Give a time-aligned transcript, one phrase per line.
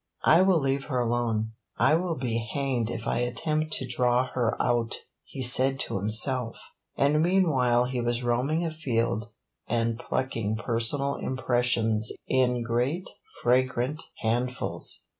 [0.25, 4.59] "I will leave her alone I will be hanged if I attempt to draw her
[4.59, 6.57] out!" he said to himself;
[6.97, 9.25] and meanwhile he was roaming afield
[9.67, 13.11] and plucking personal impressions in great
[13.43, 15.05] fragrant handfuls.